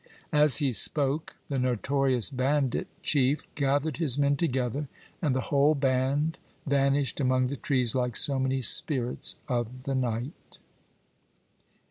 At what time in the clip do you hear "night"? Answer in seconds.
9.93-10.57